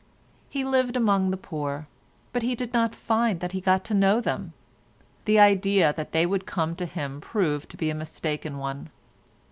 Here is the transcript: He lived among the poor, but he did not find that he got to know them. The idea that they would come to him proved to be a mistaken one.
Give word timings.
He 0.49 0.63
lived 0.63 0.97
among 0.97 1.29
the 1.29 1.37
poor, 1.37 1.85
but 2.33 2.41
he 2.41 2.55
did 2.55 2.73
not 2.73 2.95
find 2.95 3.39
that 3.39 3.51
he 3.51 3.61
got 3.61 3.85
to 3.85 3.93
know 3.93 4.19
them. 4.19 4.53
The 5.25 5.39
idea 5.39 5.93
that 5.93 6.11
they 6.11 6.25
would 6.25 6.47
come 6.47 6.75
to 6.77 6.87
him 6.87 7.21
proved 7.21 7.69
to 7.69 7.77
be 7.77 7.91
a 7.91 7.93
mistaken 7.93 8.57
one. 8.57 8.89